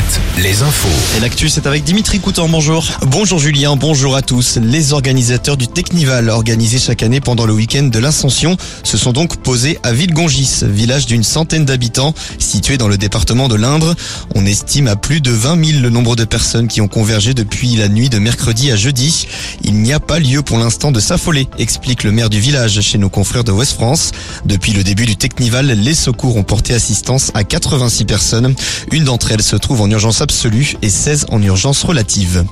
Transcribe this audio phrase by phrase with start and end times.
[0.00, 0.88] 7, les infos.
[1.16, 2.86] Et l'actu, c'est avec Dimitri Coutan, bonjour.
[3.08, 4.56] Bonjour Julien, bonjour à tous.
[4.56, 9.36] Les organisateurs du Technival, organisé chaque année pendant le week-end de l'Ascension, se sont donc
[9.42, 13.94] posés à Villegongis, village d'une centaine d'habitants, situé dans le département de l'Indre.
[14.34, 17.76] On estime à plus de 20 000 le nombre de personnes qui ont convergé depuis
[17.76, 19.26] la nuit de mercredi à jeudi.
[19.62, 22.98] Il n'y a pas lieu pour l'instant de s'affoler, explique le maire du village chez
[22.98, 24.12] nos confrères de West France.
[24.46, 28.54] Depuis le début du Technival, les secours ont porté assistance à 86 personnes.
[28.92, 32.44] Une d'entre elles se trouve en urgence absolue et 16 en urgence relative.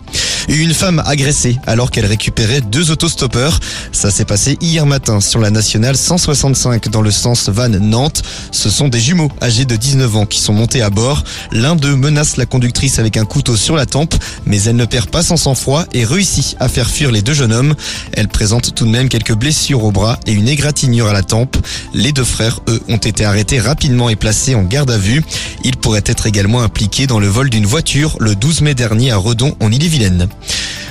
[0.49, 3.61] Une femme agressée alors qu'elle récupérait deux autostoppeurs.
[3.93, 8.23] Ça s'est passé hier matin sur la nationale 165 dans le sens Vannes-Nantes.
[8.51, 11.23] Ce sont des jumeaux âgés de 19 ans qui sont montés à bord.
[11.53, 14.15] L'un d'eux menace la conductrice avec un couteau sur la tempe,
[14.47, 17.53] mais elle ne perd pas son sang-froid et réussit à faire fuir les deux jeunes
[17.53, 17.75] hommes.
[18.15, 21.59] Elle présente tout de même quelques blessures au bras et une égratignure à la tempe.
[21.93, 25.23] Les deux frères, eux, ont été arrêtés rapidement et placés en garde à vue.
[25.63, 29.19] Ils pourraient être également impliqués dans le vol d'une voiture le 12 mai dernier à
[29.19, 30.29] Redon en Ille-et-Vilaine.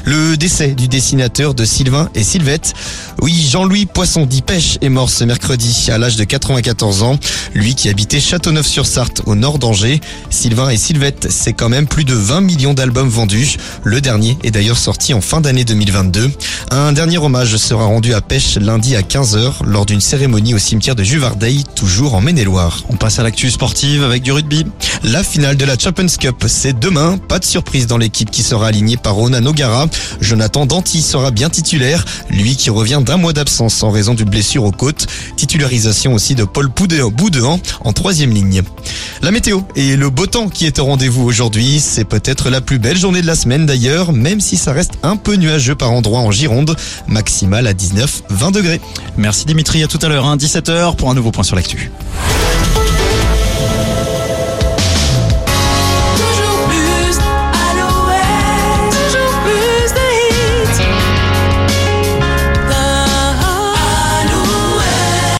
[0.07, 2.73] Le décès du dessinateur de Sylvain et Sylvette.
[3.21, 7.19] Oui, Jean-Louis Poisson dit Pêche est mort ce mercredi à l'âge de 94 ans.
[7.53, 9.99] Lui qui habitait Châteauneuf-sur-Sarthe au nord d'Angers.
[10.29, 13.57] Sylvain et Sylvette, c'est quand même plus de 20 millions d'albums vendus.
[13.83, 16.31] Le dernier est d'ailleurs sorti en fin d'année 2022.
[16.71, 20.95] Un dernier hommage sera rendu à Pêche lundi à 15h lors d'une cérémonie au cimetière
[20.95, 22.83] de Juvardeil, toujours en Maine-et-Loire.
[22.87, 24.65] On passe à l'actu sportive avec du rugby.
[25.03, 27.17] La finale de la Champions Cup, c'est demain.
[27.17, 29.87] Pas de surprise dans l'équipe qui sera alignée par Rona Nogara.
[30.21, 34.63] Jonathan Danty sera bien titulaire, lui qui revient d'un mois d'absence en raison d'une blessure
[34.63, 35.07] aux côtes.
[35.35, 38.63] Titularisation aussi de Paul Boudéan en troisième ligne.
[39.21, 42.79] La météo et le beau temps qui est au rendez-vous aujourd'hui, c'est peut-être la plus
[42.79, 46.19] belle journée de la semaine d'ailleurs, même si ça reste un peu nuageux par endroits
[46.19, 46.75] en Gironde,
[47.07, 48.81] maximal à 19-20 degrés.
[49.17, 51.91] Merci Dimitri, à tout à l'heure, hein, 17h pour un nouveau point sur l'actu.